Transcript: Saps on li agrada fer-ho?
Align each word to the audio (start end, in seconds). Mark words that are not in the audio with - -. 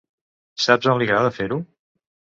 Saps 0.63 0.89
on 0.93 0.99
li 1.03 1.07
agrada 1.09 1.35
fer-ho? 1.37 1.63